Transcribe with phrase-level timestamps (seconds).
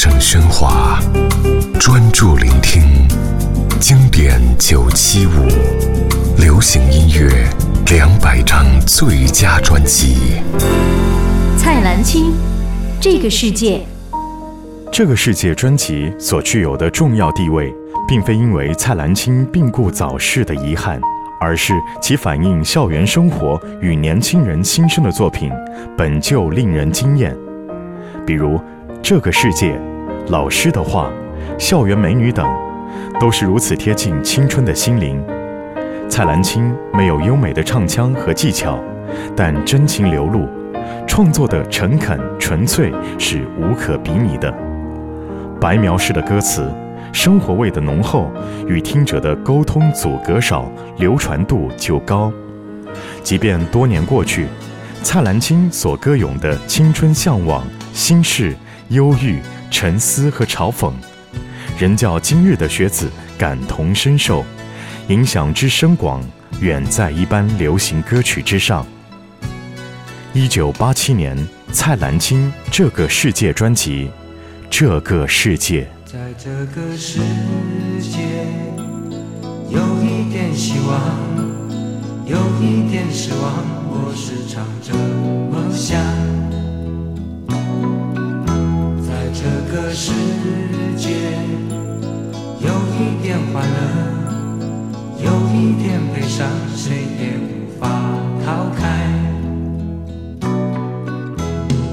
[0.00, 1.00] 声喧哗，
[1.80, 2.84] 专注聆听
[3.80, 5.48] 经典九七五，
[6.40, 7.28] 流行音乐
[7.90, 10.40] 两百张最佳专辑。
[11.56, 12.26] 蔡澜清，
[13.00, 13.80] 《这个世界》。
[14.92, 17.74] 这个世界专辑所具有的重要地位，
[18.06, 21.00] 并非因为蔡澜清病故早逝的遗憾，
[21.40, 25.50] 而是其反映校园生活与年轻人心声的作品
[25.96, 27.36] 本就令人惊艳。
[28.24, 28.60] 比如。
[29.02, 29.80] 这个世界，
[30.28, 31.10] 老师的话，
[31.58, 32.46] 校园美女等，
[33.18, 35.24] 都是如此贴近青春的心灵。
[36.10, 38.78] 蔡澜清没有优美的唱腔和技巧，
[39.36, 40.46] 但真情流露，
[41.06, 44.52] 创作的诚恳纯粹是无可比拟的。
[45.60, 46.70] 白描式的歌词，
[47.12, 48.30] 生活味的浓厚，
[48.66, 52.30] 与听者的沟通阻隔少，流传度就高。
[53.22, 54.46] 即便多年过去，
[55.02, 58.54] 蔡澜清所歌咏的青春向往、心事。
[58.88, 60.92] 忧郁、沉思和嘲讽，
[61.78, 64.44] 仍叫今日的学子感同身受，
[65.08, 66.22] 影响之深广，
[66.60, 68.86] 远在一般流行歌曲之上。
[70.32, 71.36] 一九八七年，
[71.72, 74.06] 蔡澜清《这个世界》专辑，
[74.70, 75.82] 《这个世界》。
[76.10, 77.18] 在这个世
[78.00, 78.20] 界，
[79.68, 80.98] 有一点希望，
[82.24, 83.52] 有一点失望，
[83.90, 86.47] 我时常这么想。
[89.48, 90.12] 这个世
[90.94, 91.08] 界
[92.60, 93.78] 有一点欢乐，
[95.24, 96.46] 有一点悲伤，
[96.76, 97.88] 谁也无法
[98.44, 98.82] 逃开。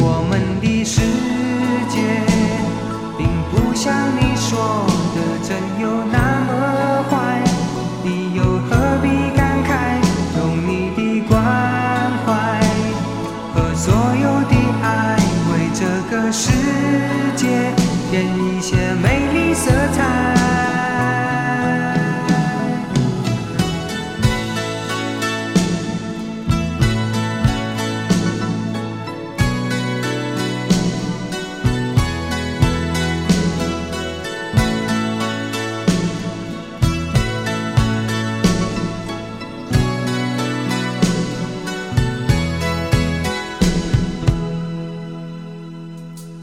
[0.00, 1.00] 我们的世
[1.88, 2.00] 界
[3.16, 6.16] 并不像你说的真有那
[6.48, 6.50] 么
[7.08, 7.14] 坏，
[18.10, 18.24] 添
[18.56, 18.85] 一些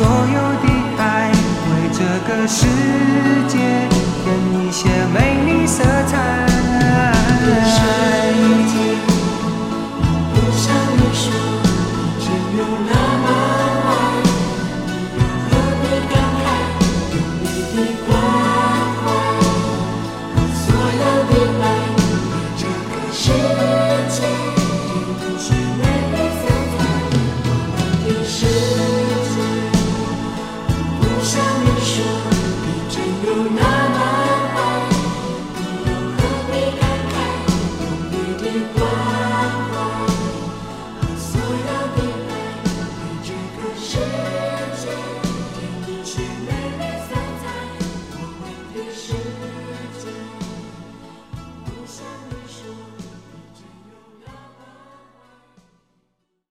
[0.00, 0.66] 所有的
[0.96, 2.64] 爱，为这个世
[3.46, 3.52] 界
[4.24, 6.16] 添一些美丽色彩。
[7.66, 7.76] 世
[8.72, 8.74] 界，
[10.32, 10.40] 对
[25.20, 25.44] 不起
[33.48, 33.98] 那男
[34.52, 34.56] 孩，
[35.56, 36.18] 你又何
[36.50, 37.12] 必感慨
[37.78, 37.80] 风
[38.12, 38.78] 雨的关
[39.70, 39.72] 怀？
[41.00, 42.32] 把所有平安，
[42.66, 43.88] 对这个世
[44.80, 44.84] 界，
[45.54, 46.12] 天地是。